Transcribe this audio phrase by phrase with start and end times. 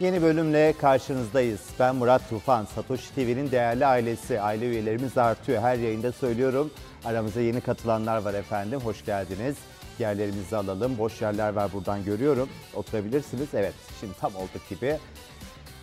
[0.00, 1.60] Yeni bölümle karşınızdayız.
[1.80, 2.64] Ben Murat Tufan.
[2.64, 4.40] Satoshi TV'nin değerli ailesi.
[4.40, 5.62] Aile üyelerimiz artıyor.
[5.62, 6.70] Her yayında söylüyorum.
[7.04, 8.80] Aramıza yeni katılanlar var efendim.
[8.80, 9.56] Hoş geldiniz.
[9.98, 10.98] Yerlerimizi alalım.
[10.98, 12.48] Boş yerler var buradan görüyorum.
[12.74, 13.48] Oturabilirsiniz.
[13.54, 14.98] Evet şimdi tam olduk gibi.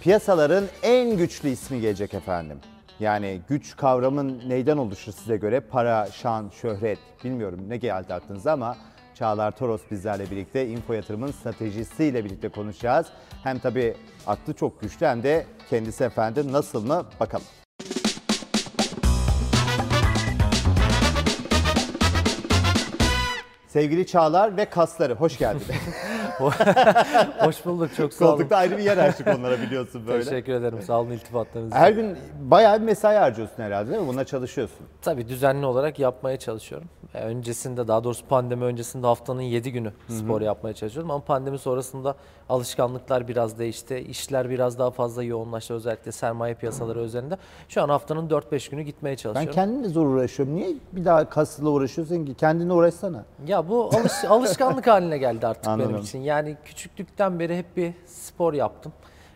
[0.02, 2.58] Piyasaların en güçlü ismi gelecek efendim.
[3.00, 5.60] Yani güç kavramın neyden oluşur size göre?
[5.60, 8.78] Para, şan, şöhret bilmiyorum ne geldi aklınıza ama
[9.22, 13.08] Çağlar Toros bizlerle birlikte info yatırımın stratejisiyle birlikte konuşacağız.
[13.44, 13.96] Hem tabii
[14.28, 17.46] aklı çok güçlü hem de kendisi efendim nasıl mı bakalım.
[23.72, 25.66] Sevgili Çağlar ve kasları hoş geldin.
[27.40, 28.32] Hoş bulduk çok sağ olun.
[28.32, 30.24] Koltukta ayrı bir yer açtık onlara biliyorsun böyle.
[30.24, 31.74] Teşekkür ederim sağ olun iltifatlarınız.
[31.74, 34.08] Her gün bayağı bir mesai harcıyorsun herhalde değil mi?
[34.08, 34.86] Buna çalışıyorsun.
[35.02, 36.88] Tabii düzenli olarak yapmaya çalışıyorum.
[37.14, 41.12] Öncesinde daha doğrusu pandemi öncesinde haftanın 7 günü spor yapmaya çalışıyordum.
[41.12, 42.16] Ama pandemi sonrasında
[42.52, 43.98] alışkanlıklar biraz değişti.
[44.10, 47.38] İşler biraz daha fazla yoğunlaştı özellikle sermaye piyasaları üzerinde.
[47.70, 49.56] Şu an haftanın 4-5 günü gitmeye Ben çalışıyorum.
[49.56, 50.56] kendimle zor uğraşıyorum.
[50.56, 52.34] Niye bir daha kasla uğraşıyorsun ki?
[52.34, 53.26] Kendine uğraşsana.
[53.48, 55.92] Ya bu alış- alışkanlık haline geldi artık Anladım.
[55.92, 56.20] benim için.
[56.20, 58.94] Yani küçüklükten beri hep bir spor yaptım.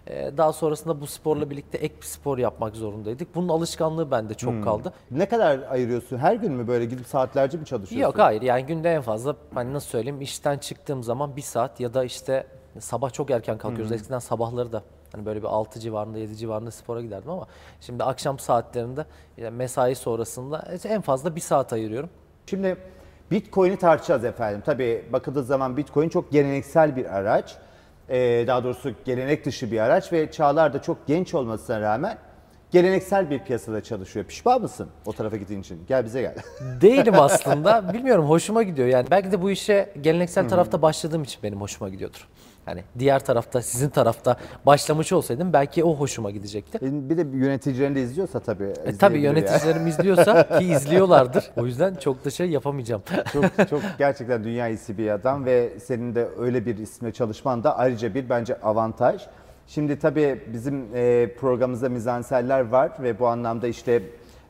[0.08, 3.36] Ee, Daha sonrasında bu sporla birlikte ek bir spor yapmak zorundaydık.
[3.36, 4.94] Bunun alışkanlığı bende çok kaldı.
[5.12, 6.18] Ne kadar ayırıyorsun?
[6.18, 8.08] Her gün mü böyle gidip saatlerce mi çalışıyorsun?
[8.08, 11.94] Yok hayır yani günde en fazla hani nasıl söyleyeyim işten çıktığım zaman bir saat ya
[11.94, 12.48] da işte
[12.80, 13.92] sabah çok erken kalkıyoruz.
[13.92, 17.48] Eskiden sabahları da hani böyle bir 6 civarında 7 civarında spora giderdim ama
[17.82, 19.06] şimdi akşam saatlerinde
[19.38, 22.10] yani mesai sonrasında en fazla bir saat ayırıyorum.
[22.46, 22.78] Şimdi
[23.32, 24.62] Bitcoin'i tartışacağız efendim.
[24.66, 27.56] Tabii bakıldığı zaman Bitcoin çok geleneksel bir araç.
[28.10, 32.18] Ee, daha doğrusu gelenek dışı bir araç ve Çağlar da çok genç olmasına rağmen
[32.72, 34.26] geleneksel bir piyasada çalışıyor.
[34.26, 35.84] Pişman mısın o tarafa gittiğin için?
[35.88, 36.36] Gel bize gel.
[36.82, 37.94] Değilim aslında.
[37.94, 38.88] Bilmiyorum hoşuma gidiyor.
[38.88, 42.28] Yani belki de bu işe geleneksel tarafta başladığım için benim hoşuma gidiyordur.
[42.66, 46.78] Hani diğer tarafta, sizin tarafta başlamış olsaydım belki o hoşuma gidecekti.
[46.78, 48.74] E, bir de yöneticilerin de izliyorsa tabii.
[48.86, 51.52] E, tabii yöneticilerim izliyorsa ki izliyorlardır.
[51.58, 53.04] O yüzden çok da şey yapamayacağım.
[53.34, 57.78] çok çok gerçekten dünya iyisi bir adam ve senin de öyle bir isimle çalışman da
[57.78, 59.22] ayrıca bir bence avantaj.
[59.68, 64.04] Şimdi tabii bizim e, programımızda mizanseller var ve bu anlamda işte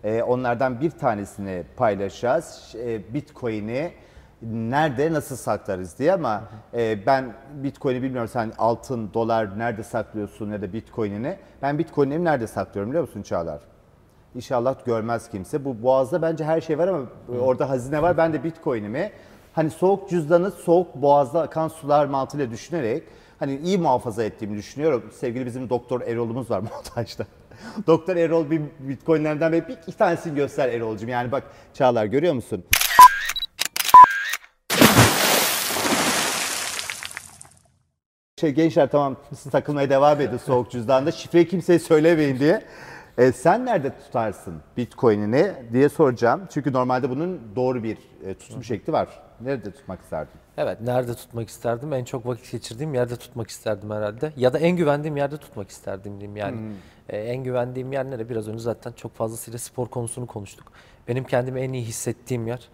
[0.03, 2.75] e, onlardan bir tanesini paylaşacağız.
[3.13, 3.91] Bitcoin'i
[4.51, 10.61] nerede nasıl saklarız diye ama e, ben Bitcoin'i bilmiyorum sen altın, dolar nerede saklıyorsun ya
[10.61, 11.37] da Bitcoin'ini.
[11.61, 13.61] Ben Bitcoin'imi nerede saklıyorum biliyor musun Çağlar?
[14.35, 15.65] İnşallah görmez kimse.
[15.65, 17.01] Bu boğazda bence her şey var ama
[17.39, 18.17] orada hazine var.
[18.17, 19.11] Ben de Bitcoin'imi
[19.53, 23.03] hani soğuk cüzdanı soğuk boğazda akan sular mantığıyla düşünerek
[23.39, 25.03] hani iyi muhafaza ettiğimi düşünüyorum.
[25.13, 27.25] Sevgili bizim doktor Erol'umuz var montajda.
[27.87, 31.09] doktor Erol bir Bitcoin'lerden bir bir iki tanesini göster Erol'cum.
[31.09, 32.63] Yani bak Çağlar görüyor musun?
[38.39, 39.15] Şey gençler tamam
[39.51, 41.11] takılmaya devam edin soğuk cüzdanda.
[41.11, 42.63] Şifreyi kimseye söylemeyin diye.
[43.17, 46.41] E, sen nerede tutarsın Bitcoin'ini diye soracağım.
[46.49, 49.07] Çünkü normalde bunun doğru bir e, tutum şekli var.
[49.41, 50.39] Nerede tutmak isterdin?
[50.57, 51.93] Evet, nerede tutmak isterdim?
[51.93, 54.33] En çok vakit geçirdiğim yerde tutmak isterdim herhalde.
[54.37, 56.57] Ya da en güvendiğim yerde tutmak isterdim diyeyim yani.
[57.09, 58.29] Ee, en güvendiğim yer nere?
[58.29, 60.71] Biraz önce zaten çok fazlasıyla spor konusunu konuştuk.
[61.07, 62.69] Benim kendimi en iyi hissettiğim yer.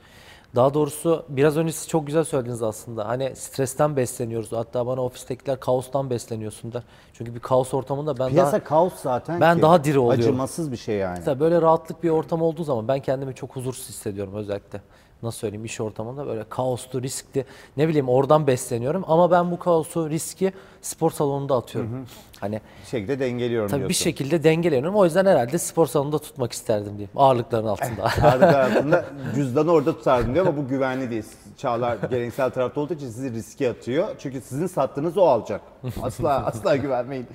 [0.56, 3.07] Daha doğrusu biraz önce siz çok güzel söylediniz aslında.
[3.07, 4.51] Hani stresten besleniyoruz.
[4.51, 6.84] Hatta bana ofistekiler kaostan besleniyorsun der.
[7.13, 8.63] Çünkü bir kaos ortamında ben Piyasa daha...
[8.63, 9.62] kaos zaten Ben ki.
[9.62, 10.22] daha diri oluyorum.
[10.23, 11.17] Acımasız bir şey yani.
[11.17, 14.81] Mesela böyle rahatlık bir ortam olduğu zaman ben kendimi çok huzursuz hissediyorum özellikle.
[15.23, 17.45] Nasıl söyleyeyim iş ortamında böyle kaoslu, riskli
[17.77, 22.05] ne bileyim oradan besleniyorum ama ben bu kaosu, riski spor salonunda atıyorum.
[22.39, 24.03] Hani Bir şekilde dengeliyorum tabii bir diyorsun.
[24.03, 24.95] şekilde dengeleniyorum.
[24.95, 27.09] O yüzden herhalde spor salonunda tutmak isterdim diyeyim.
[27.15, 28.03] Ağırlıkların altında.
[28.23, 29.05] Ağırlık altında
[29.35, 31.25] cüzdanı orada tutardım diyor ama bu güvenli değil.
[31.57, 34.07] Çağlar geleneksel tarafta olduğu için sizi riske atıyor.
[34.19, 35.61] Çünkü sizin sattığınız o alacak.
[36.01, 37.27] Asla asla güvenmeyin.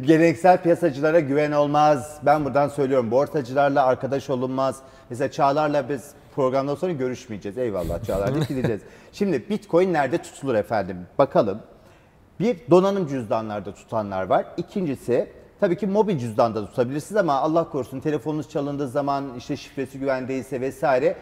[0.00, 2.18] Geleneksel piyasacılara güven olmaz.
[2.22, 3.10] Ben buradan söylüyorum.
[3.10, 4.76] Borsacılarla arkadaş olunmaz.
[5.10, 7.58] Mesela Çağlar'la biz programdan sonra görüşmeyeceğiz.
[7.58, 8.82] Eyvallah Çağlar deyip gideceğiz.
[9.12, 10.96] Şimdi Bitcoin nerede tutulur efendim?
[11.18, 11.58] Bakalım.
[12.40, 14.46] Bir donanım cüzdanlarda tutanlar var.
[14.56, 15.30] İkincisi
[15.60, 20.28] tabii ki mobil cüzdanda da tutabilirsiniz ama Allah korusun telefonunuz çalındığı zaman işte şifresi güven
[20.28, 21.16] değilse vesaire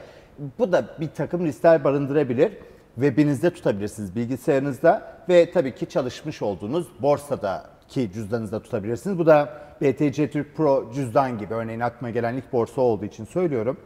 [0.58, 2.52] bu da bir takım riskler barındırabilir.
[2.94, 9.18] Webinizde tutabilirsiniz bilgisayarınızda ve tabii ki çalışmış olduğunuz borsadaki cüzdanınızda tutabilirsiniz.
[9.18, 9.48] Bu da
[9.80, 13.76] BTC Türk Pro cüzdan gibi örneğin aklıma gelen ilk borsa olduğu için söylüyorum.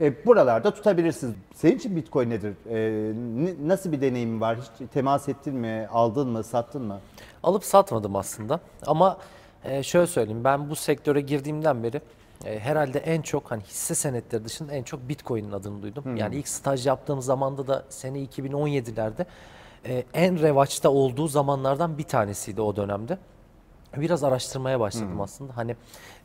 [0.00, 1.34] E, buralarda tutabilirsiniz.
[1.54, 2.54] Senin için Bitcoin nedir?
[2.70, 3.12] E,
[3.66, 4.58] nasıl bir deneyimin var?
[4.58, 5.88] Hiç temas ettin mi?
[5.92, 6.44] Aldın mı?
[6.44, 7.00] Sattın mı?
[7.42, 8.60] Alıp satmadım aslında.
[8.86, 9.18] Ama
[9.64, 12.00] e, şöyle söyleyeyim ben bu sektöre girdiğimden beri
[12.44, 16.16] e, herhalde en çok hani hisse senetleri dışında en çok Bitcoin'in adını duydum.
[16.16, 19.26] Yani ilk staj yaptığım zamanda da sene 2017'lerde
[19.86, 23.18] e, en revaçta olduğu zamanlardan bir tanesiydi o dönemde.
[23.96, 25.56] Biraz araştırmaya başladım aslında.
[25.56, 25.76] Hani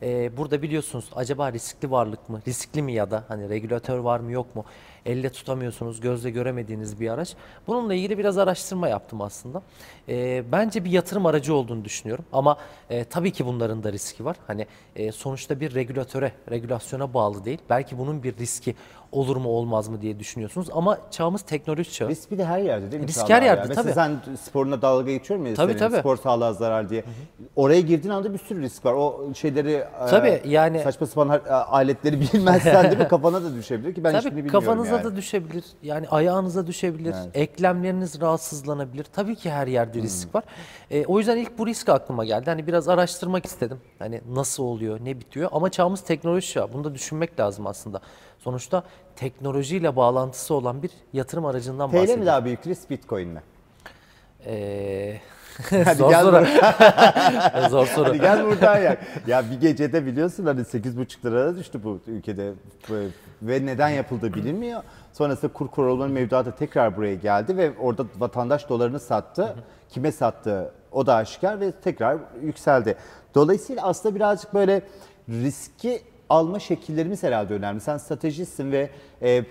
[0.02, 4.32] e, burada biliyorsunuz acaba riskli varlık mı, riskli mi ya da hani regülatör var mı
[4.32, 4.64] yok mu?
[5.06, 7.34] Elle tutamıyorsunuz, gözle göremediğiniz bir araç.
[7.66, 9.62] Bununla ilgili biraz araştırma yaptım aslında.
[10.08, 12.24] E, bence bir yatırım aracı olduğunu düşünüyorum.
[12.32, 12.56] Ama
[12.90, 14.36] e, tabii ki bunların da riski var.
[14.46, 14.66] Hani
[14.96, 17.58] e, sonuçta bir regülatöre, regülasyona bağlı değil.
[17.70, 18.74] Belki bunun bir riski
[19.12, 20.68] olur mu olmaz mı diye düşünüyorsunuz.
[20.72, 22.08] Ama çağımız teknoloji çağı.
[22.08, 23.08] Risk bir de her yerde değil mi?
[23.08, 23.48] Risk her ya?
[23.48, 23.94] yerde, Mesela tabii.
[23.94, 25.56] sen sporuna dalga geçiyor muyuz?
[25.56, 25.78] Tabii, senin?
[25.90, 26.00] tabii.
[26.00, 27.04] Spor sağlığa zarar diye.
[27.56, 28.92] Oraya girdiğin anda bir sürü risk var.
[28.92, 33.08] O şeyleri e, Tabii, yani- saçma sapan e, aletleri bilmezsen değil mi?
[33.08, 35.12] Kafana da düşebilir ki ben hiçbirini Tabii bilmiyorum kafanıza yani.
[35.12, 35.64] da düşebilir.
[35.82, 37.14] Yani ayağınıza düşebilir.
[37.22, 37.30] Evet.
[37.36, 39.04] Eklemleriniz rahatsızlanabilir.
[39.04, 40.02] Tabii ki her yerde Hmm.
[40.04, 40.44] risk var.
[40.90, 42.50] E, o yüzden ilk bu risk aklıma geldi.
[42.50, 43.80] Hani biraz araştırmak istedim.
[43.98, 45.48] Hani nasıl oluyor, ne bitiyor.
[45.52, 46.72] Ama çağımız teknoloji çağı.
[46.72, 48.00] Bunu da düşünmek lazım aslında.
[48.38, 48.82] Sonuçta
[49.16, 52.26] teknolojiyle bağlantısı olan bir yatırım aracından TL mi bahsediyoruz.
[52.26, 53.42] daha büyük risk Bitcoin mi?
[54.46, 55.20] Ee,
[55.84, 56.46] Hadi zor gel soru.
[57.70, 58.08] zor soru.
[58.08, 58.98] Hadi gel buradan yak.
[59.26, 62.52] Ya bir gecede biliyorsun hani 8,5 liraya düştü bu ülkede
[63.42, 64.82] Ve- neden yapıldığı bilinmiyor.
[65.12, 69.56] Sonrasında kur korumaları mevduatı tekrar buraya geldi ve orada vatandaş dolarını sattı.
[69.88, 72.96] Kime sattı o da aşikar ve tekrar yükseldi.
[73.34, 74.82] Dolayısıyla aslında birazcık böyle
[75.28, 77.80] riski alma şekillerimiz herhalde önemli.
[77.80, 78.90] Sen stratejistsin ve
[79.22, 79.44] e,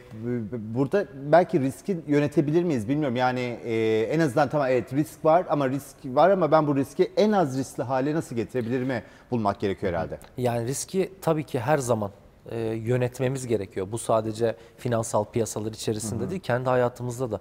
[0.54, 3.16] burada belki riski yönetebilir miyiz bilmiyorum.
[3.16, 7.12] Yani e, en azından tamam evet risk var ama risk var ama ben bu riski
[7.18, 10.19] en az riskli hale nasıl getirebilirimi bulmak gerekiyor herhalde.
[10.38, 12.12] Yani riski tabii ki her zaman
[12.51, 13.88] e, yönetmemiz gerekiyor.
[13.92, 17.39] Bu sadece finansal piyasalar içerisinde değil, kendi hayatımızda da.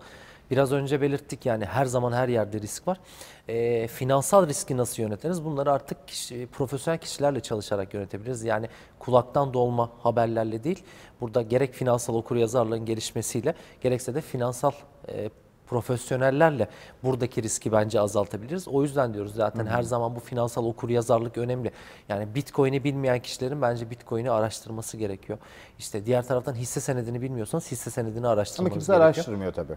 [0.55, 2.99] Biraz önce belirttik yani her zaman her yerde risk var.
[3.49, 5.45] E, finansal riski nasıl yönetiriz?
[5.45, 8.45] Bunları artık kişi, profesyonel kişilerle çalışarak yönetebiliriz.
[8.45, 8.69] Yani
[8.99, 10.85] kulaktan dolma haberlerle değil.
[11.21, 14.73] Burada gerek finansal okuryazarlığın gelişmesiyle gerekse de finansal
[15.09, 15.31] e,
[15.67, 16.69] profesyonellerle
[17.03, 18.69] buradaki riski bence azaltabiliriz.
[18.69, 21.71] O yüzden diyoruz zaten her zaman bu finansal okuryazarlık önemli.
[22.09, 25.39] Yani Bitcoin'i bilmeyen kişilerin bence Bitcoin'i araştırması gerekiyor.
[25.79, 29.15] İşte diğer taraftan hisse senedini bilmiyorsanız hisse senedini Ama araştırmanız kimse gerekiyor.
[29.15, 29.77] araştırmıyor tabii.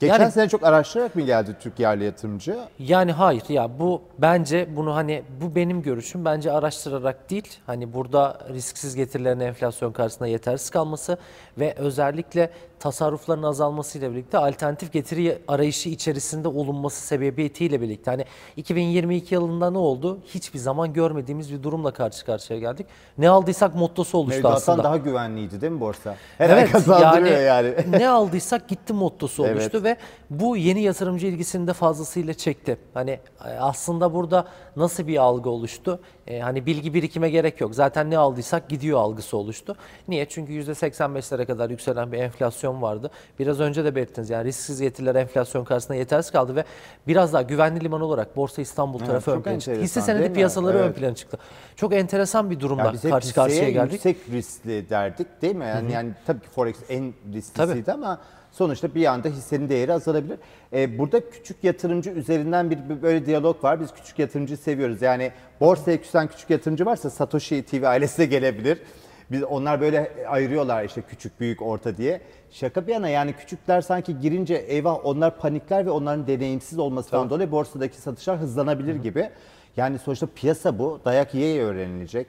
[0.00, 2.58] Geçen Yani- sene çok araştırarak mı geldi Türk yerli yatırımcı?
[2.78, 8.38] Yani hayır ya bu bence bunu hani bu benim görüşüm bence araştırarak değil hani burada
[8.52, 11.18] risksiz getirilerin enflasyon karşısında yetersiz kalması
[11.58, 12.50] ve özellikle
[12.80, 18.24] tasarrufların azalmasıyla birlikte alternatif getiri arayışı içerisinde olunması sebebiyetiyle birlikte hani
[18.56, 20.18] 2022 yılında ne oldu?
[20.26, 22.86] Hiçbir zaman görmediğimiz bir durumla karşı karşıya geldik.
[23.18, 24.84] Ne aldıysak mottosu oluştu Mevduattan aslında.
[24.84, 26.14] daha güvenliydi değil mi borsa?
[26.38, 27.74] Her Evet kazandırıyor yani.
[27.90, 29.56] ne aldıysak gitti mottosu Evet.
[29.56, 29.96] oluştu ve
[30.30, 32.76] bu yeni yatırımcı ilgisini de fazlasıyla çekti.
[32.94, 33.10] Hani
[33.44, 34.44] e, aslında burada
[34.76, 36.00] nasıl bir algı oluştu?
[36.26, 37.74] E, hani bilgi birikime gerek yok.
[37.74, 39.76] Zaten ne aldıysak gidiyor algısı oluştu.
[40.08, 40.28] Niye?
[40.28, 43.10] Çünkü %85'lere kadar yükselen bir enflasyon vardı.
[43.38, 46.64] Biraz önce de belirttiniz yani risksiz getiriler enflasyon karşısında yetersiz kaldı ve
[47.06, 49.80] biraz daha güvenli liman olarak Borsa İstanbul Evet, tarafı ön plana çıktı.
[49.80, 50.96] Hisse senedi piyasaları ön Evet.
[50.96, 51.38] plana çıktı.
[51.76, 53.92] Çok enteresan bir durumla Ya biz hep karşı karşıya geldik.
[53.92, 55.64] yüksek riskli derdik değil mi?
[55.64, 57.92] Yani, yani tabii ki Forex en risklisiydi Tabii.
[57.92, 58.20] ama
[58.52, 60.38] sonuçta bir anda hissenin değeri azalabilir.
[60.72, 63.80] Ee, burada küçük yatırımcı üzerinden bir, bir böyle diyalog var.
[63.80, 65.02] Biz küçük yatırımcıyı seviyoruz.
[65.02, 68.78] Yani borsaya küsen küçük yatırımcı varsa Satoshi TV ailesi de gelebilir.
[69.30, 72.20] Biz onlar böyle ayırıyorlar işte küçük, büyük, orta diye.
[72.50, 77.50] Şaka bir yana yani küçükler sanki girince eyvah onlar panikler ve onların deneyimsiz olmasından dolayı
[77.50, 79.30] borsadaki satışlar hızlanabilir gibi.
[79.76, 81.00] Yani sonuçta piyasa bu.
[81.04, 82.26] Dayak yiye öğrenilecek.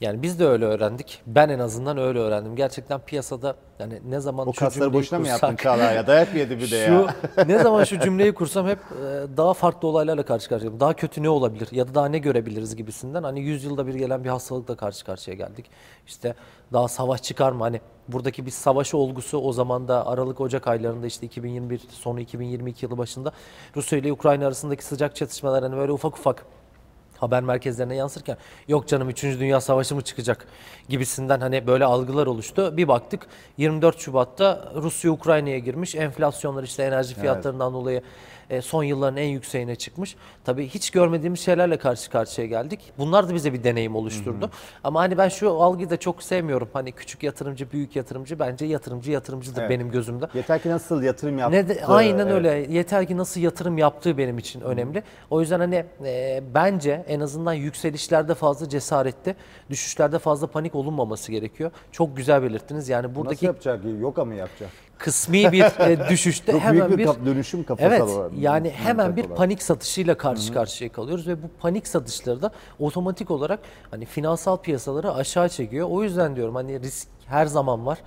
[0.00, 1.22] Yani biz de öyle öğrendik.
[1.26, 2.56] Ben en azından öyle öğrendim.
[2.56, 6.06] Gerçekten piyasada yani ne zaman O şu kasları cümleyi boşuna mı kursak- yaptın Çağlar ya?
[6.06, 6.86] Dayak mı yedi bir de ya?
[6.86, 7.06] Şu
[7.48, 10.80] ne zaman şu cümleyi kursam hep e, daha farklı olaylarla karşı karşıyayım.
[10.80, 13.22] Daha kötü ne olabilir ya da daha ne görebiliriz gibisinden.
[13.22, 15.66] Hani 100 yılda bir gelen bir hastalıkla karşı karşıya geldik.
[16.06, 16.34] İşte
[16.72, 17.62] daha savaş çıkar mı?
[17.62, 22.86] Hani buradaki bir savaş olgusu o zaman da Aralık Ocak aylarında işte 2021 sonu 2022
[22.86, 23.32] yılı başında
[23.76, 26.44] Rusya ile Ukrayna arasındaki sıcak çatışmalar hani böyle ufak ufak
[27.20, 28.36] haber merkezlerine yansırken
[28.68, 29.22] yok canım 3.
[29.22, 30.46] Dünya Savaşı mı çıkacak
[30.88, 32.76] gibisinden hani böyle algılar oluştu.
[32.76, 35.94] Bir baktık 24 Şubat'ta Rusya Ukrayna'ya girmiş.
[35.94, 38.02] Enflasyonlar işte enerji fiyatlarından dolayı
[38.50, 40.16] e, son yılların en yükseğine çıkmış.
[40.44, 42.80] Tabii hiç görmediğimiz şeylerle karşı karşıya geldik.
[42.98, 44.50] Bunlar da bize bir deneyim oluşturdu.
[44.84, 46.68] Ama hani ben şu algıyı da çok sevmiyorum.
[46.72, 49.70] Hani küçük yatırımcı, büyük yatırımcı bence yatırımcı yatırımcıdır Evet.
[49.70, 50.26] benim gözümde.
[50.34, 51.56] Yeter ki nasıl yatırım yaptı.
[51.56, 52.32] Ne de, aynen Evet.
[52.32, 52.66] öyle.
[52.70, 55.02] Yeter ki nasıl yatırım yaptığı benim için önemli.
[55.30, 59.36] O yüzden hani e, bence en azından yükselişlerde fazla cesaretli,
[59.70, 61.70] düşüşlerde fazla panik olunmaması gerekiyor.
[61.92, 62.88] Çok güzel belirttiniz.
[62.88, 63.80] Yani Nasıl buradaki yapacak?
[64.00, 64.70] Yoga mı yapacak?
[64.98, 68.32] Kısmi bir e, düşüşte Çok hemen büyük bir bir dönüşüm kafasal Evet olarak.
[68.38, 69.36] yani hemen bir olarak.
[69.36, 72.50] panik satışıyla karşı karşıya kalıyoruz ve bu panik satışları da
[72.80, 75.88] otomatik olarak hani finansal piyasaları aşağı çekiyor.
[75.90, 77.98] O yüzden diyorum hani risk her zaman var.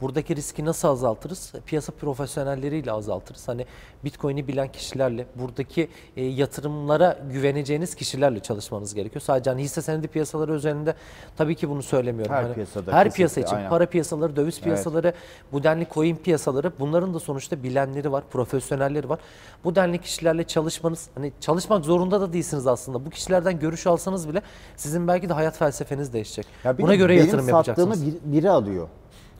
[0.00, 1.52] Buradaki riski nasıl azaltırız?
[1.66, 3.48] Piyasa profesyonelleriyle azaltırız.
[3.48, 3.66] Hani
[4.04, 9.20] Bitcoin'i bilen kişilerle, buradaki e, yatırımlara güveneceğiniz kişilerle çalışmanız gerekiyor.
[9.22, 10.94] Sadece hani hisse senedi piyasaları üzerinde
[11.36, 12.34] tabii ki bunu söylemiyorum.
[12.34, 13.70] Her Hani piyasada her piyasa için aynen.
[13.70, 15.12] para piyasaları, döviz piyasaları,
[15.52, 16.39] bu denli coin piyasaları
[16.80, 19.18] bunların da sonuçta bilenleri var, profesyonelleri var.
[19.64, 23.04] Bu denli kişilerle çalışmanız, hani çalışmak zorunda da değilsiniz aslında.
[23.06, 24.42] Bu kişilerden görüş alsanız bile
[24.76, 26.46] sizin belki de hayat felsefeniz değişecek.
[26.64, 28.06] Ya Buna göre benim yatırım sattığımı yapacaksınız.
[28.06, 28.88] bir- biri alıyor.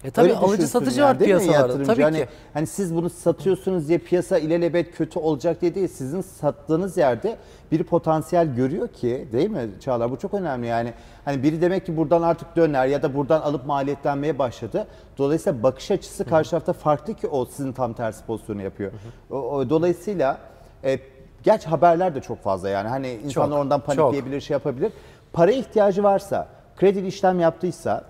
[0.05, 1.57] E tabii Öyle alıcı satıcı yani, var piyasalarda.
[1.59, 1.87] yatırımcı?
[1.93, 2.27] Tabii hani, ki.
[2.55, 5.89] Hani siz bunu satıyorsunuz diye piyasa ilelebet kötü olacak diye değil.
[5.89, 7.37] Sizin sattığınız yerde
[7.73, 10.11] bir potansiyel görüyor ki değil mi Çağlar?
[10.11, 10.93] Bu çok önemli yani.
[11.25, 14.87] Hani biri demek ki buradan artık döner ya da buradan alıp maliyetlenmeye başladı.
[15.19, 18.93] Dolayısıyla bakış açısı karşı tarafta farklı ki o sizin tam tersi pozisyonu yapıyor.
[19.31, 20.39] O, o- dolayısıyla
[20.85, 20.99] e,
[21.43, 22.89] gerçi haberler de çok fazla yani.
[22.89, 23.87] Hani insanlar Çok, ondan çok.
[23.87, 24.93] panikleyebilir, şey yapabilir.
[25.33, 28.05] Para ihtiyacı varsa, kredili işlem yaptıysa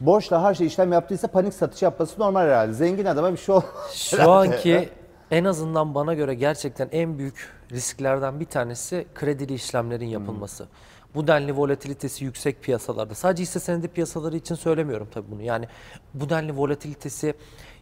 [0.00, 2.72] borçla her şey işlem yaptıysa panik satış yapması normal herhalde.
[2.72, 3.94] Zengin adama bir şey olmaz.
[3.94, 4.88] Şu anki
[5.30, 10.68] en azından bana göre gerçekten en büyük risklerden bir tanesi kredili işlemlerin yapılması.
[11.14, 13.14] Bu denli volatilitesi yüksek piyasalarda.
[13.14, 15.42] Sadece hisse senedi piyasaları için söylemiyorum tabii bunu.
[15.42, 15.68] Yani
[16.14, 17.34] bu denli volatilitesi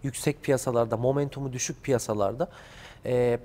[0.03, 2.49] yüksek piyasalarda, momentumu düşük piyasalarda
[3.07, 3.39] e,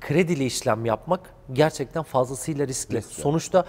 [0.00, 1.20] kredili işlem yapmak
[1.52, 3.02] gerçekten fazlasıyla riskli.
[3.02, 3.64] Sonuçta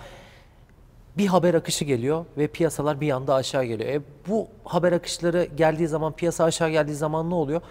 [1.18, 3.90] bir haber akışı geliyor ve piyasalar bir anda aşağı geliyor.
[3.90, 7.62] E, bu haber akışları geldiği zaman, piyasa aşağı geldiği zaman ne oluyor?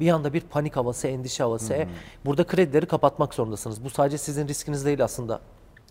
[0.00, 1.74] Bir anda bir panik havası, endişe havası.
[1.74, 1.88] E,
[2.24, 3.84] burada kredileri kapatmak zorundasınız.
[3.84, 5.40] Bu sadece sizin riskiniz değil aslında.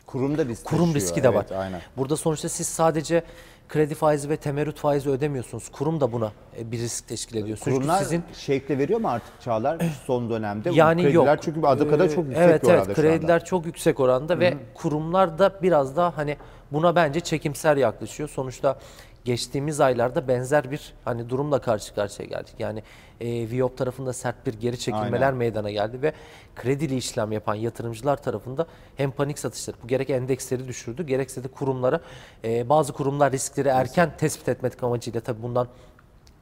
[0.05, 1.45] Kurumda risk Kurum riski de var.
[1.49, 1.81] Evet, aynen.
[1.97, 3.23] Burada sonuçta siz sadece
[3.69, 5.69] kredi faizi ve temerrüt faizi ödemiyorsunuz.
[5.69, 7.57] Kurum da buna e, bir risk teşkil ediyor.
[7.63, 10.69] Çünkü Kurumlar sizin şevkle veriyor mu artık Çağlar son dönemde?
[10.73, 11.37] Yani krediler yok.
[11.41, 14.57] çünkü adı kadar çok Ee, yüksek evet, bir oranda evet, krediler çok yüksek oranda ve
[14.73, 16.37] kurumlar da biraz daha hani
[16.71, 18.29] buna bence çekimser yaklaşıyor.
[18.29, 18.79] Sonuçta
[19.25, 22.55] geçtiğimiz aylarda benzer bir hani durumla karşı karşıya geldik.
[22.59, 22.83] Yani
[23.21, 25.35] e, Viyop tarafında sert bir geri çekilmeler Aynen.
[25.35, 26.13] meydana geldi ve
[26.55, 28.67] kredili işlem yapan yatırımcılar tarafında
[28.97, 31.99] hem panik satışları bu gerek endeksleri düşürdü gerekse de kurumlara
[32.43, 35.67] e, bazı kurumlar riskleri erken tespit etmek amacıyla tabii bundan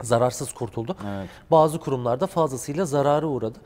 [0.02, 0.98] zararsız kurtuldu.
[1.52, 3.60] Bazı kurumlar da fazlasıyla zarara uğradı.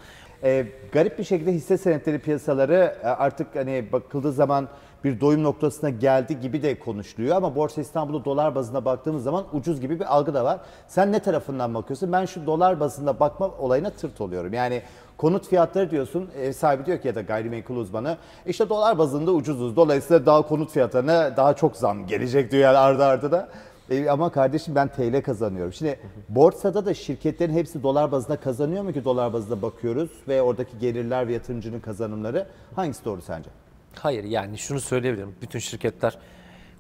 [0.44, 4.68] Ee, garip bir şekilde hisse senetleri piyasaları e, artık hani bakıldığı zaman
[5.04, 9.82] bir doyum noktasına geldi gibi de konuşuluyor ama Borsa İstanbul'da dolar bazında baktığımız zaman ucuz
[9.82, 10.60] gibi bir algı da var.
[10.88, 12.12] Sen ne tarafından bakıyorsun?
[12.12, 14.54] Ben şu dolar bazında bakma olayına tırt oluyorum.
[14.54, 14.82] Yani
[15.18, 19.76] konut fiyatları diyorsun, ev sahibi diyor ki ya da gayrimenkul uzmanı işte dolar bazında ucuzuz.
[19.76, 23.48] Dolayısıyla daha konut fiyatlarına daha çok zam gelecek diyor yani ardı ardına.
[23.90, 25.74] E, ama kardeşim ben TL kazanıyorum.
[25.74, 30.80] Şimdi borsada da şirketlerin hepsi dolar bazında kazanıyor mu ki dolar bazında bakıyoruz ve oradaki
[30.80, 33.50] gelirler ve yatırımcının kazanımları hangisi doğru sence?
[33.96, 35.36] Hayır yani şunu söyleyebilirim.
[35.42, 36.18] Bütün şirketler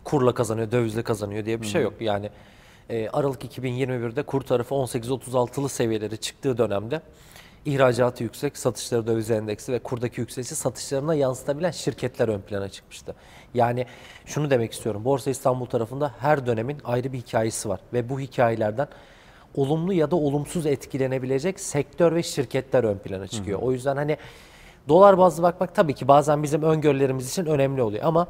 [0.04, 1.94] kurla kazanıyor, dövizle kazanıyor diye bir şey yok.
[2.00, 2.30] Yani
[2.90, 7.02] e, Aralık 2021'de kur tarafı 18.36'lı seviyeleri çıktığı dönemde
[7.68, 13.16] ihracatı yüksek, satışları döviz endeksi ve kurdaki yükselişi satışlarına yansıtabilen şirketler ön plana çıkmıştı.
[13.54, 13.86] Yani
[14.26, 15.06] şunu demek istiyorum.
[15.06, 18.88] Borsa İstanbul tarafında her dönemin ayrı bir hikayesi var ve bu hikayelerden
[19.56, 23.60] olumlu ya da olumsuz etkilenebilecek sektör ve şirketler ön plana çıkıyor.
[23.62, 24.18] O yüzden hani
[24.88, 28.28] dolar bazlı bakmak tabii ki bazen bizim öngörülerimiz için önemli oluyor ama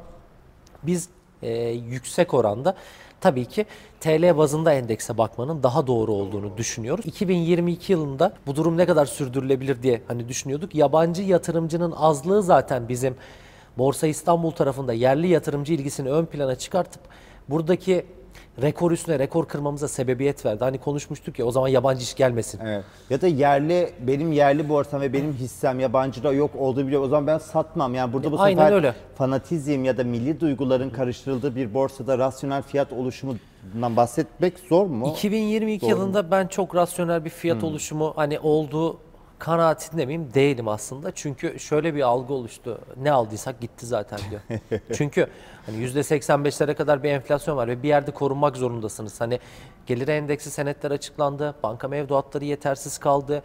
[0.84, 1.10] biz
[1.42, 2.76] e, yüksek oranda
[3.22, 3.66] tabii ki
[4.00, 7.06] TL bazında endekse bakmanın daha doğru olduğunu düşünüyoruz.
[7.06, 10.76] 2022 yılında bu durum ne kadar sürdürülebilir diye hani düşünüyorduk.
[10.76, 13.16] Yabancı yatırımcının azlığı zaten bizim
[13.78, 17.02] Borsa İstanbul tarafında yerli yatırımcı ilgisini ön plana çıkartıp
[17.50, 18.06] buradaki
[18.62, 20.64] rekor üstüne rekor kırmamıza sebebiyet verdi.
[20.64, 22.60] Hani konuşmuştuk ya o zaman yabancı iş gelmesin.
[22.66, 22.84] Evet.
[23.10, 27.02] Ya da yerli benim yerli borsam ve benim hissem yabancıda yok olduğu biliyor.
[27.02, 27.96] O zaman ben satmam.
[27.96, 28.96] Yani burada bu Aynen sefer öyle.
[29.16, 35.08] fanatizm ya da milli duyguların karıştırıldığı bir borsada rasyonel fiyat oluşumundan bahsetmek zor mu?
[35.12, 35.98] 2022 Doğru mu?
[35.98, 38.98] yılında ben çok rasyonel bir fiyat oluşumu hani olduğu
[39.40, 40.34] kanaatinde miyim?
[40.34, 41.12] Değilim aslında.
[41.12, 42.82] Çünkü şöyle bir algı oluştu.
[42.98, 44.62] Ne aldıysak gitti zaten diyor.
[44.94, 45.28] Çünkü
[45.66, 49.22] hani %85'lere kadar bir enflasyon var ve bir yerde korunmak zorundasınız.
[49.22, 49.40] Hani
[49.86, 51.56] gelir endeksi senetler açıklandı.
[51.64, 53.44] Banka mevduatları yetersiz kaldı.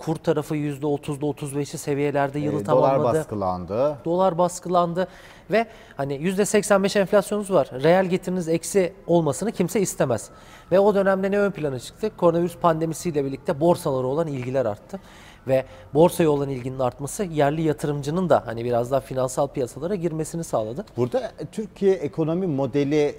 [0.00, 3.98] Kur tarafı %30'da 35'li seviyelerde yılı dolar tamamladı baskılandı.
[4.04, 5.08] dolar baskılandı
[5.50, 5.66] ve
[5.96, 7.70] hani %85 enflasyonunuz var.
[7.82, 10.30] Reel getiriniz eksi olmasını kimse istemez.
[10.72, 12.10] Ve o dönemde ne ön plana çıktı?
[12.16, 15.00] Koronavirüs pandemisiyle birlikte borsalara olan ilgiler arttı.
[15.48, 15.64] Ve
[15.94, 20.84] borsaya olan ilginin artması yerli yatırımcının da hani biraz daha finansal piyasalara girmesini sağladı.
[20.96, 23.14] Burada Türkiye ekonomi modeli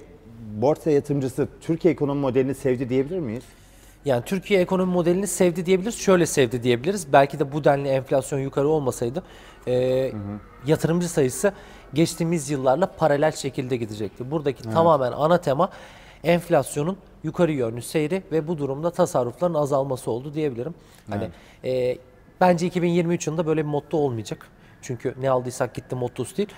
[0.54, 3.44] borsa yatırımcısı Türkiye ekonomi modelini sevdi diyebilir miyiz?
[4.04, 5.98] Yani Türkiye ekonomi modelini sevdi diyebiliriz.
[5.98, 7.12] Şöyle sevdi diyebiliriz.
[7.12, 9.22] Belki de bu denli enflasyon yukarı olmasaydı
[9.66, 10.12] e,
[10.66, 11.52] yatırımcı sayısı
[11.94, 14.30] geçtiğimiz yıllarla paralel şekilde gidecekti.
[14.30, 15.68] Buradaki tamamen ana tema
[16.24, 20.74] enflasyonun yukarı yönlü seyri ve bu durumda tasarrufların azalması oldu diyebilirim.
[21.10, 21.30] Hani
[21.64, 21.98] e,
[22.40, 24.48] bence 2023 yılında böyle bir motto olmayacak.
[24.82, 26.48] Çünkü ne aldıysak gitti mottosu değil.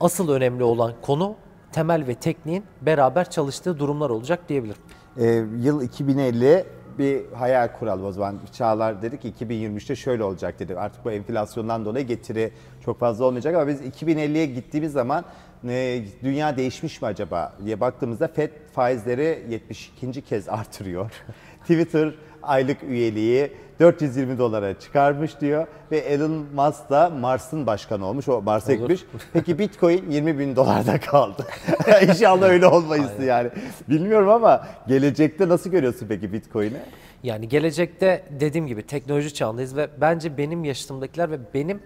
[0.00, 1.34] Asıl önemli olan konu
[1.72, 4.82] temel ve tekniğin beraber çalıştığı durumlar olacak diyebilirim.
[5.18, 6.64] Ee, yıl 2050
[6.98, 8.38] bir hayal kuralım o zaman.
[8.52, 10.78] Çağlar dedi ki 2023'te şöyle olacak dedi.
[10.78, 12.52] Artık bu enflasyondan dolayı getiri
[12.84, 15.24] çok fazla olmayacak ama biz 2050'ye gittiğimiz zaman
[15.68, 20.22] e, dünya değişmiş mi acaba diye baktığımızda FED faizleri 72.
[20.22, 21.10] kez artırıyor.
[21.62, 22.14] Twitter
[22.46, 28.28] aylık üyeliği 420 dolara çıkarmış diyor ve Elon Musk da Mars'ın başkanı olmuş.
[28.28, 29.04] O Mars'a gitmiş.
[29.32, 31.46] Peki Bitcoin 20 bin dolarda kaldı.
[32.02, 33.50] İnşallah öyle olmayız yani.
[33.88, 36.78] Bilmiyorum ama gelecekte nasıl görüyorsun peki Bitcoin'i?
[37.22, 41.82] Yani gelecekte dediğim gibi teknoloji çağındayız ve bence benim yaşımdakiler ve benim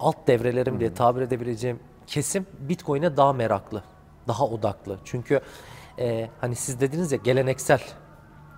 [0.00, 3.82] alt devrelerim diye tabir edebileceğim kesim Bitcoin'e daha meraklı,
[4.28, 4.98] daha odaklı.
[5.04, 5.40] Çünkü
[5.98, 7.80] e, hani siz dediniz ya geleneksel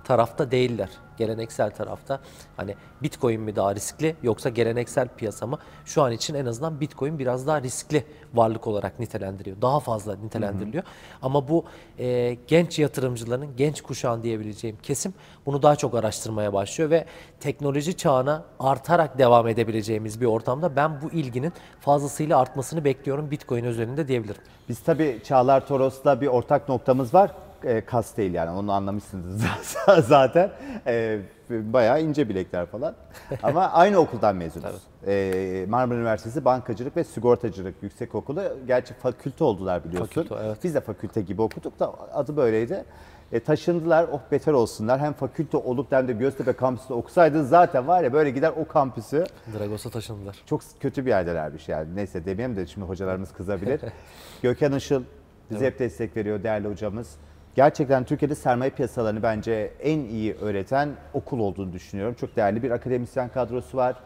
[0.04, 0.88] tarafta değiller.
[1.16, 2.20] Geleneksel tarafta
[2.56, 5.58] hani Bitcoin mi daha riskli yoksa geleneksel piyasa mı?
[5.84, 8.04] Şu an için en azından Bitcoin biraz daha riskli
[8.34, 9.62] varlık olarak nitelendiriyor.
[9.62, 10.84] Daha fazla nitelendiriliyor.
[11.22, 11.64] Ama bu
[11.98, 15.14] e, genç yatırımcıların, genç kuşağın diyebileceğim kesim
[15.46, 17.04] bunu daha çok araştırmaya başlıyor ve
[17.40, 24.08] teknoloji çağına artarak devam edebileceğimiz bir ortamda ben bu ilginin fazlasıyla artmasını bekliyorum Bitcoin özelinde
[24.08, 24.42] diyebilirim.
[24.68, 27.30] Biz tabii Çağlar Toros'la bir ortak noktamız var.
[27.64, 29.42] E, kas değil yani onu anlamışsınız
[30.08, 30.50] zaten.
[30.86, 31.18] E,
[31.50, 32.94] bayağı ince bilekler falan.
[33.42, 34.82] Ama aynı okuldan mezunuz.
[35.06, 38.42] E, Marmara Üniversitesi Bankacılık ve Sigortacılık Yüksekokulu.
[38.66, 40.22] Gerçi fakülte oldular biliyorsun.
[40.22, 40.58] Fakülte, evet.
[40.64, 42.84] Biz de fakülte gibi okuduk da adı böyleydi.
[43.32, 45.00] E, taşındılar, oh beter olsunlar.
[45.00, 49.24] Hem fakülte olup hem de Göztepe kampüsünde okusaydınız zaten var ya böyle gider o kampüsü
[49.58, 50.36] Dragos'a taşındılar.
[50.46, 51.96] çok kötü bir yerdelermiş yani.
[51.96, 53.80] Neyse demeyeyim de şimdi hocalarımız kızabilir.
[54.42, 55.02] Gökhan Işıl
[55.50, 57.16] bize hep destek veriyor değerli hocamız.
[57.56, 62.14] Gerçekten Türkiye'de sermaye piyasalarını bence en iyi öğreten okul olduğunu düşünüyorum.
[62.14, 63.96] Çok değerli bir akademisyen kadrosu var.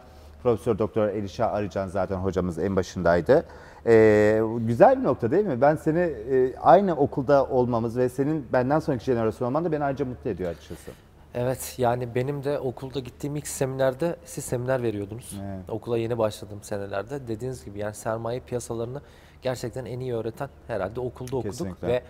[0.43, 3.45] Profesör Doktor Elişa Arıcan zaten hocamız en başındaydı.
[3.85, 5.61] Ee, güzel bir nokta değil mi?
[5.61, 10.05] Ben seni e, aynı okulda olmamız ve senin benden sonraki jenerasyon olman da beni ayrıca
[10.05, 10.91] mutlu ediyor açıkçası.
[11.33, 15.39] Evet yani benim de okulda gittiğim ilk seminerde siz seminer veriyordunuz.
[15.43, 15.69] Evet.
[15.69, 17.27] Okula yeni başladığım senelerde.
[17.27, 19.01] Dediğiniz gibi yani sermaye piyasalarını
[19.41, 21.51] gerçekten en iyi öğreten herhalde okulda okuduk.
[21.51, 21.87] Kesinlikle.
[21.87, 22.01] Ve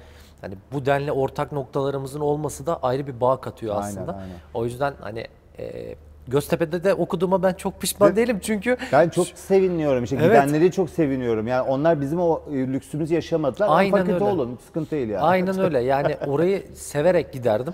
[0.42, 4.14] hani bu denli ortak noktalarımızın olması da ayrı bir bağ katıyor aslında.
[4.14, 4.36] aynen.
[4.54, 5.28] O yüzden hani
[5.60, 5.96] e,
[6.28, 10.30] Göztepe'de de okuduğuma ben çok pişman Değil değilim çünkü Ben çok seviniyorum işte Evet.
[10.44, 11.48] gidenleri çok seviniyorum.
[11.48, 13.66] Yani onlar bizim o e, lüksümüzü yaşamadılar.
[13.68, 14.24] Ama Aynen fakülte öyle.
[14.24, 15.22] olun sıkıntı değil yani.
[15.24, 15.80] Aynen öyle.
[15.80, 17.74] Yani orayı severek giderdim.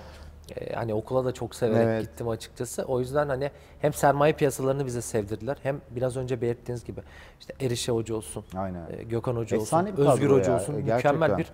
[0.56, 2.02] Ee, hani okula da çok severek Evet.
[2.02, 2.84] gittim açıkçası.
[2.84, 7.02] O yüzden hani hem sermaye piyasalarını bize sevdirdiler hem biraz önce belirttiğiniz gibi
[7.40, 8.82] işte Erişe Hoca olsun, Aynen.
[8.98, 10.74] e, Gökhan Hoca Efsane olsun, Özgür Hoca ya, olsun.
[10.74, 10.96] e, Mükemmel
[11.30, 11.38] gerçekten.
[11.38, 11.48] bir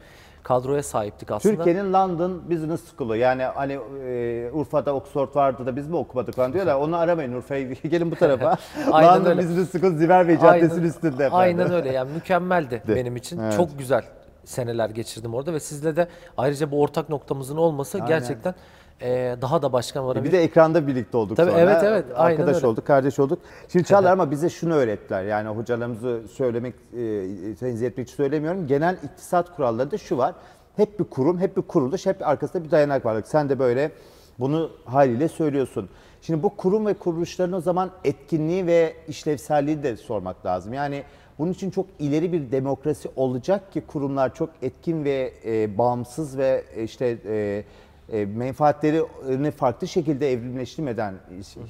[0.44, 1.56] kadroya sahiptik aslında.
[1.56, 6.54] Türkiye'nin London Business School'u yani hani e, Urfa'da Oxford vardı da biz mi okumadık falan
[6.54, 6.76] diyorlar.
[6.76, 8.58] Onu aramayın Urfa'ya gelin bu tarafa.
[8.92, 9.42] Aynen London öyle.
[9.42, 11.36] Business School Ziver Bey Caddesi'nin üstünde efendim.
[11.36, 12.96] Aynen öyle yani mükemmeldi De.
[12.96, 13.40] benim için.
[13.40, 13.54] Evet.
[13.58, 14.04] Çok güzel
[14.46, 18.08] seneler geçirdim orada ve sizle de ayrıca bu ortak noktamızın olması Aynen.
[18.08, 18.56] gerçekten
[19.02, 20.26] e, daha da başkan E varabilir.
[20.26, 21.62] Bir de ekranda birlikte olduk Tabii, sonra.
[21.62, 22.68] evet, evet, Arkadaş öyle.
[22.68, 23.40] olduk, kardeş olduk.
[23.72, 25.24] Şimdi Çağlar ama bize şunu öğrettiler.
[25.24, 28.68] Yani hocalarımızı söylemek, e, tenzih etmek için söylemiyorum.
[28.68, 30.36] Genel iktisat kurallarında şu var.
[30.76, 33.22] Hep bir kurum, hep bir kuruluş, hep arkasında bir dayanak var.
[33.26, 33.92] Sen de böyle
[34.40, 35.90] bunu haliyle söylüyorsun.
[36.22, 40.74] Şimdi bu kurum ve kuruluşların o zaman etkinliği ve işlevselliği de sormak lazım.
[40.74, 41.04] Yani
[41.40, 46.64] bunun için çok ileri bir demokrasi olacak ki kurumlar çok etkin ve e, bağımsız ve
[46.76, 47.64] e, işte e,
[48.12, 51.14] e, menfaatlerini farklı şekilde evrimleştirmeden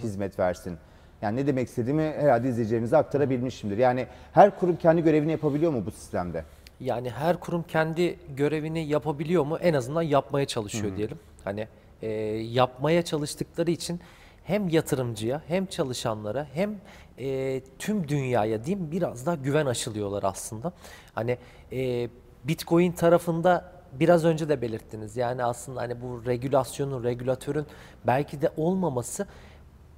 [0.03, 0.77] hizmet versin.
[1.21, 3.77] Yani ne demek istediğimi herhalde izleyicilerimize aktarabilmişimdir.
[3.77, 6.43] Yani her kurum kendi görevini yapabiliyor mu bu sistemde?
[6.79, 9.57] Yani her kurum kendi görevini yapabiliyor mu?
[9.57, 11.19] En azından yapmaya çalışıyor diyelim.
[11.43, 11.67] Hani
[12.01, 12.09] e,
[12.41, 13.99] yapmaya çalıştıkları için
[14.43, 16.75] hem yatırımcıya hem çalışanlara hem
[17.19, 20.71] e, tüm dünyaya diyeyim biraz daha güven aşılıyorlar aslında.
[21.13, 21.37] Hani
[21.71, 22.09] e,
[22.43, 25.17] Bitcoin tarafında biraz önce de belirttiniz.
[25.17, 27.65] Yani aslında hani bu regülasyonun, regülatörün
[28.05, 29.27] belki de olmaması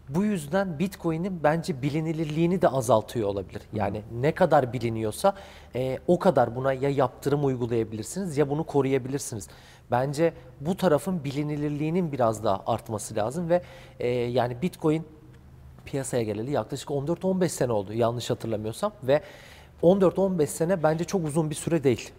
[0.10, 3.62] bu yüzden Bitcoin'in bence bilinirliğini de azaltıyor olabilir.
[3.74, 5.34] Yani ne kadar biliniyorsa
[5.76, 9.48] e, o kadar buna ya yaptırım uygulayabilirsiniz ya bunu koruyabilirsiniz.
[9.92, 13.62] Bence bu tarafın bilinirliğinin biraz daha artması lazım ve
[14.00, 15.04] e, yani Bitcoin
[15.86, 19.22] piyasaya geleli yaklaşık 14-15 sene oldu yanlış hatırlamıyorsam ve
[19.84, 22.12] 14-15 sene bence çok uzun bir süre değil.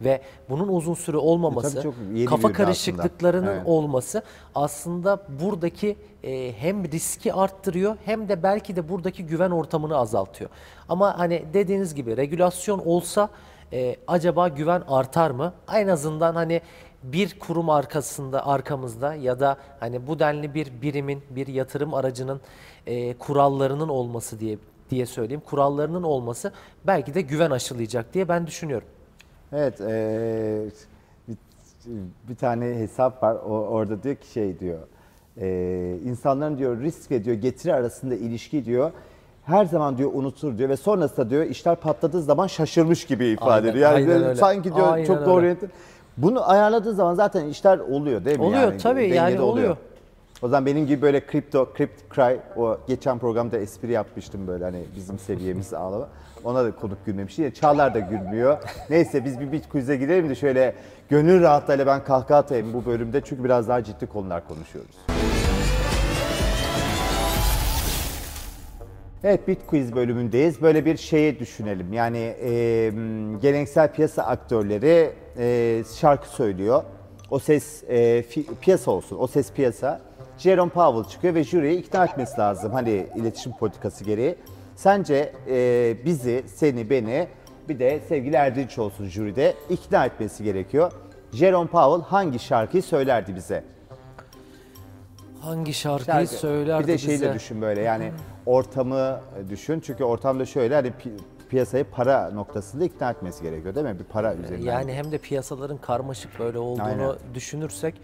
[0.00, 0.20] ve
[0.50, 3.56] bunun uzun süre olmaması, E, tabii çok kafa karışıklıklarının aslında.
[3.56, 3.66] Evet.
[3.68, 4.22] olması
[4.54, 10.50] aslında buradaki e, hem riski arttırıyor hem de belki de buradaki güven ortamını azaltıyor.
[10.88, 13.28] Ama hani dediğiniz gibi regülasyon olsa
[13.72, 15.52] e, acaba güven artar mı?
[15.74, 16.60] En azından hani
[17.02, 22.40] bir kurum arkasında arkamızda ya da hani bu denli bir birimin bir yatırım aracının
[22.86, 24.58] e, kurallarının olması diye
[24.90, 26.52] diye söyleyeyim kurallarının olması
[26.86, 28.88] belki de güven aşılayacak diye ben düşünüyorum.
[29.52, 30.66] Evet, eee,
[31.28, 31.36] bir,
[32.28, 33.34] bir tane hesap var.
[33.34, 34.78] O, orada diyor ki şey diyor.
[35.36, 38.90] eee, insanların diyor risk ve diyor getiri arasında ilişki diyor.
[39.44, 43.68] Her zaman diyor unutur diyor ve sonrasında diyor işler patladığı zaman şaşırmış gibi ifade Aynen,
[43.68, 43.90] ediyor.
[43.92, 44.34] Yani aynen öyle.
[44.40, 45.46] sanki diyor Aynen çok doğru öyle.
[45.46, 45.70] yönetim.
[46.16, 48.44] Bunu ayarladığı zaman zaten işler oluyor değil mi?
[48.44, 49.76] Oluyor, yani, tabii, yani oluyor.
[50.42, 54.84] O zaman benim gibi böyle kripto, crypt cry o geçen programda espri yapmıştım böyle hani
[54.96, 56.08] bizim seviyemiz ağlama.
[56.44, 57.38] Ona da konuk gülmemiş.
[57.38, 58.58] Yine Çağlar da gülmüyor.
[58.90, 60.74] Neyse biz bir bit quiz'e girelim de şöyle
[61.08, 64.96] gönül rahatlığıyla ben kahkaha atayım bu bölümde çünkü biraz daha ciddi konular konuşuyoruz.
[69.24, 70.62] Evet Bit Quiz bölümündeyiz.
[70.62, 71.92] Böyle bir şeyi düşünelim.
[71.92, 72.50] Yani e,
[73.42, 76.82] geleneksel piyasa aktörleri e, şarkı söylüyor.
[77.30, 79.16] O ses e, fi- piyasa olsun.
[79.20, 80.00] O ses piyasa.
[80.38, 82.72] Jerome Powell çıkıyor ve jüriyi ikna etmesi lazım.
[82.72, 84.34] Hani iletişim politikası gereği.
[84.76, 87.28] Sence e, bizi, seni, beni
[87.68, 90.92] bir de sevgili Erdinç olsun jüride ikna etmesi gerekiyor.
[91.32, 93.64] Jerome Powell hangi şarkıyı söylerdi bize?
[95.40, 96.34] Hangi şarkıyı Şarkı.
[96.34, 97.28] söylerdi Bir de şeyi bize?
[97.30, 98.12] de düşün böyle yani
[98.46, 99.80] ortamı düşün.
[99.80, 100.92] Çünkü ortamda şöyle hani
[101.52, 103.98] piyasayı para noktasında ikna etmesi gerekiyor değil mi?
[103.98, 104.66] Bir para üzerinden.
[104.72, 107.14] Yani hem de piyasaların karmaşık böyle olduğunu Aynen.
[107.34, 107.94] düşünürsek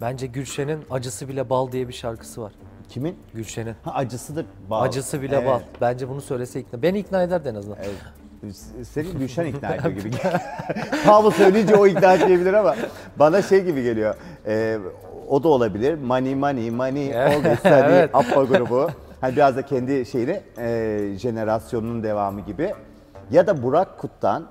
[0.00, 2.52] bence Gülşen'in Acısı Bile Bal diye bir şarkısı var.
[2.88, 3.16] Kimin?
[3.34, 3.74] Gülşen'in.
[3.82, 4.82] Ha, acısı da bal.
[4.82, 5.46] Acısı Bile Evet.
[5.46, 5.60] Bal.
[5.80, 6.82] Bence bunu söylese ikna.
[6.82, 7.78] Beni ikna ederdi en azından.
[7.84, 8.56] Evet.
[8.88, 10.10] Seni Gülşen ikna ediyor gibi.
[11.06, 12.76] Pablo söyleyince o ikna etmeyebilir ama
[13.18, 14.14] bana şey gibi geliyor.
[14.46, 14.78] Ee,
[15.28, 15.94] o da olabilir.
[15.94, 18.10] Money money money all this Evet.
[18.14, 18.90] Appa grubu.
[19.20, 22.72] Hani biraz da kendi şeyini e, jenerasyonunun devamı gibi.
[23.30, 24.46] Ya da Burak Kut'tan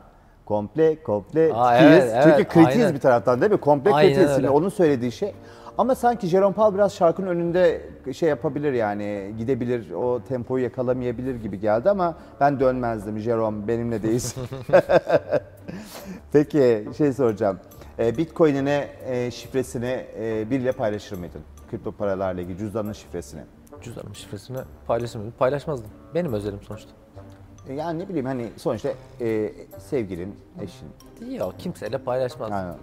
[0.45, 1.91] komple komple Aa, tiyiz.
[1.93, 2.93] evet, Çünkü evet, kritiyiz aynen.
[2.95, 3.57] bir taraftan değil mi?
[3.57, 4.35] Komple Aynen kritiyiz öyle.
[4.39, 5.33] şimdi onun söylediği şey.
[5.77, 7.81] Ama sanki Jerome Powell biraz şarkının önünde
[8.13, 14.43] şey yapabilir yani gidebilir o tempoyu yakalamayabilir gibi geldi ama ben dönmezdim Jerome benimle değilsin.
[16.33, 17.59] Peki şey soracağım.
[17.99, 21.41] E, Bitcoin'ine e, şifresini e, biriyle paylaşır mıydın?
[21.71, 23.41] Kripto paralarla ilgili cüzdanın şifresini.
[23.81, 24.57] Cüzdanım şifresini
[24.87, 25.33] paylaşır mıydım?
[25.39, 25.89] Paylaşmazdım.
[26.15, 26.91] Benim özelim sonuçta.
[27.69, 28.89] E, yani ne bileyim hani sonuçta
[29.21, 29.51] e,
[29.89, 30.87] sevgilin, eşin.
[31.35, 32.57] Yok kimseyle paylaşmazdım.
[32.57, 32.75] Yani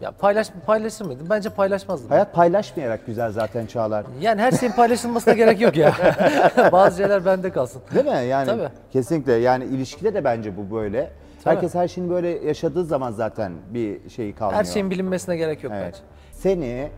[0.00, 1.26] Ya paylaş paylaşır mıydım?
[1.30, 2.08] Bence paylaşmazdım.
[2.10, 4.06] hayat paylaşmayarak güzel zaten Çağlar.
[4.20, 5.92] Yani her şeyin paylaşılmasına gerek yok ya.
[6.72, 7.82] Bazı şeyler bende kalsın.
[7.94, 8.26] Değil mi?
[8.28, 8.68] Yani Tabii.
[8.92, 9.32] kesinlikle.
[9.32, 11.10] Yani ilişkide de bence bu böyle.
[11.44, 11.54] Tabii.
[11.54, 14.58] Herkes her şeyini böyle yaşadığı zaman zaten bir şey kalmıyor.
[14.58, 15.84] Her şeyin bilinmesine gerek yok Evet.
[15.94, 15.98] bence.
[16.32, 16.88] Seni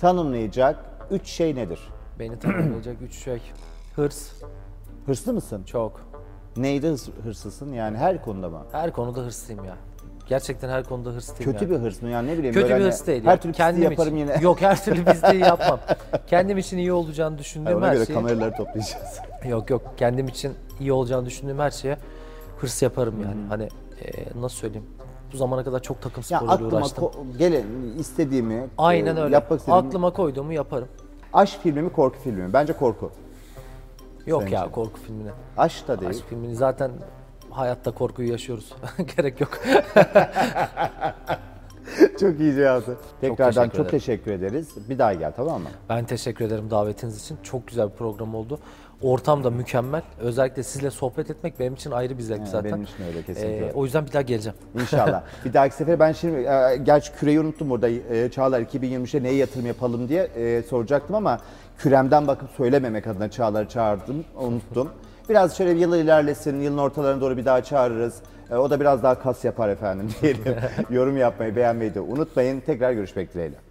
[0.00, 0.76] tanımlayacak
[1.10, 1.80] üç şey nedir?
[2.18, 3.42] Beni tanımlayacak üç şey.
[3.96, 4.32] Hırs,
[5.06, 5.62] Hırslı mısın?
[5.66, 6.00] çok.
[6.56, 7.72] Neyde hırs- hırslısın?
[7.72, 8.62] Yani her konuda mı?
[8.72, 9.76] Her konuda hırslıyım ya.
[10.28, 11.70] Gerçekten her konuda hırslıyım Kötü ya.
[11.70, 12.08] bir hırs mı?
[12.08, 13.24] Yani ne bileyim Kötü böyle bir hani hırs değil.
[13.24, 13.36] Her ya.
[13.40, 14.26] türlü pisliği Kendim yaparım için.
[14.32, 14.38] yine.
[14.42, 15.78] Yok her türlü pisliği yapmam.
[16.26, 18.14] Kendim için iyi olacağını düşündüğüm Ona her göre şeyi.
[18.16, 19.18] kameraları toplayacağız.
[19.48, 21.98] Yok yok kendim için iyi olacağını düşündüğüm her şeye
[22.58, 23.46] hırs yaparım yani.
[23.48, 23.62] Hani
[24.04, 24.86] e, nasıl söyleyeyim?
[25.32, 27.04] Bu zamana kadar çok takım ya sporuyla aklıma uğraştım.
[27.04, 27.64] ko- gelen
[27.98, 29.34] istediğimi Aynen e, öyle.
[29.34, 29.86] yapmak istediğimi.
[29.88, 30.88] Aklıma koyduğumu yaparım.
[31.32, 32.52] Aşk filmi mi korku filmi mi?
[32.52, 33.10] Bence korku.
[34.26, 34.54] Yok Sence?
[34.56, 35.30] ya korku filmine.
[35.56, 36.10] Aşk da değil.
[36.10, 36.90] Aşk filmini zaten
[37.50, 38.72] hayatta korkuyu yaşıyoruz.
[39.16, 39.58] Gerek yok.
[42.20, 42.96] çok iyi cevaptı.
[43.20, 44.68] Tekrardan teşekkür çok teşekkür ederiz.
[44.88, 45.68] Bir daha gel tamam mı?
[45.88, 47.38] Ben teşekkür ederim davetiniz için.
[47.42, 48.58] Çok güzel bir program oldu.
[49.02, 50.02] Ortam da mükemmel.
[50.20, 52.72] Özellikle sizle sohbet etmek benim için ayrı bir zevk He, zaten.
[52.72, 53.66] benim için öyle, kesinlikle.
[53.66, 54.58] Ee, o yüzden bir daha geleceğim.
[54.80, 55.22] İnşallah.
[55.44, 57.88] bir dahaki sefere ben şimdi e, gerçi küreyi unuttum burada.
[57.88, 61.38] E, Çağlar 2023'e neye yatırım yapalım diye e, soracaktım ama
[61.78, 64.24] küremden bakıp söylememek adına Çağlar'ı çağırdım.
[64.36, 64.88] Unuttum.
[65.28, 66.60] Biraz şöyle bir yıl ilerlesin.
[66.60, 68.14] Yılın ortalarına doğru bir daha çağırırız.
[68.50, 70.56] E, o da biraz daha kas yapar efendim diyelim.
[70.90, 72.60] Yorum yapmayı, beğenmeyi de unutmayın.
[72.60, 73.65] Tekrar görüşmek dileğiyle.